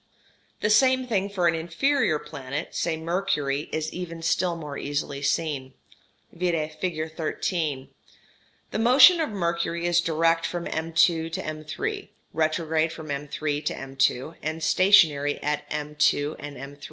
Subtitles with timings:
[0.63, 5.75] ]The same thing for an inferior planet, say Mercury, is even still more easily seen
[6.33, 7.87] (vide figure 13).
[8.71, 14.35] The motion of Mercury is direct from M'' to M''', retrograde from M''' to M'',
[14.41, 15.95] and stationary at M''
[16.39, 16.77] and M'''.